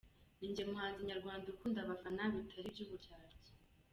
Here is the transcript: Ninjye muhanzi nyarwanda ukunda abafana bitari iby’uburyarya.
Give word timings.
Ninjye 0.39 0.63
muhanzi 0.69 1.07
nyarwanda 1.09 1.45
ukunda 1.53 1.79
abafana 1.81 2.21
bitari 2.33 2.67
iby’uburyarya. 2.69 3.51